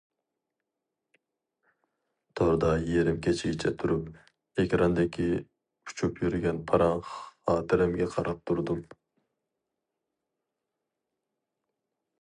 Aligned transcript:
توردا 2.39 2.71
يېرىم 2.93 3.19
كېچىگىچە 3.27 3.73
تۇرۇپ، 3.83 4.63
ئېكراندىكى 4.63 5.27
ئۇچۇپ 5.41 6.19
يۈرگەن 6.25 6.63
پاراڭ 6.73 7.05
خاتىرەمگە 7.11 8.11
قاراپ 8.17 8.43
تۇردۇم. 8.53 8.85